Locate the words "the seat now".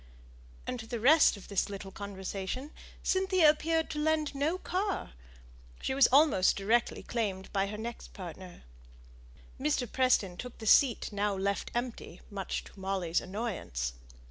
10.57-11.35